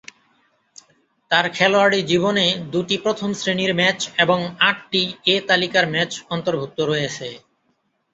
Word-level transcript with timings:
তার 1.31 1.45
খেলোয়াড়ি 1.49 1.99
জীবনে 2.03 2.45
দুটি 2.73 2.95
প্রথম-শ্রেণীর 2.97 3.71
ম্যাচ 3.75 3.99
এবং 4.17 4.39
আটটি 4.69 5.01
এ 5.25 5.45
তালিকার 5.49 5.85
ম্যাচ 5.93 6.11
অন্তর্ভুক্ত 6.29 6.79
রয়েছে। 6.83 7.27